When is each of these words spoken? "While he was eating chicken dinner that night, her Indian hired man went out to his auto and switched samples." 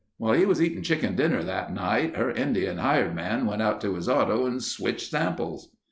"While 0.17 0.33
he 0.33 0.47
was 0.47 0.63
eating 0.63 0.81
chicken 0.81 1.15
dinner 1.15 1.43
that 1.43 1.71
night, 1.71 2.15
her 2.15 2.31
Indian 2.31 2.79
hired 2.79 3.13
man 3.13 3.45
went 3.45 3.61
out 3.61 3.79
to 3.81 3.93
his 3.93 4.09
auto 4.09 4.47
and 4.47 4.63
switched 4.63 5.11
samples." 5.11 5.69